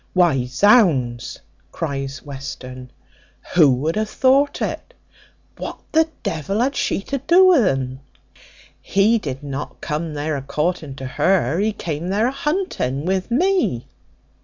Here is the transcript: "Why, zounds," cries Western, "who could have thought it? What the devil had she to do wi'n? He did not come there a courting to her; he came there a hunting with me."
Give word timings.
"Why, 0.15 0.45
zounds," 0.45 1.37
cries 1.71 2.25
Western, 2.25 2.89
"who 3.53 3.83
could 3.83 3.97
have 3.97 4.09
thought 4.09 4.59
it? 4.59 4.95
What 5.57 5.77
the 5.91 6.09
devil 6.23 6.59
had 6.59 6.75
she 6.75 7.03
to 7.03 7.19
do 7.19 7.45
wi'n? 7.45 7.99
He 8.81 9.19
did 9.19 9.43
not 9.43 9.79
come 9.79 10.15
there 10.15 10.35
a 10.35 10.41
courting 10.41 10.95
to 10.95 11.05
her; 11.05 11.59
he 11.59 11.71
came 11.71 12.09
there 12.09 12.25
a 12.25 12.31
hunting 12.31 13.05
with 13.05 13.29
me." 13.29 13.85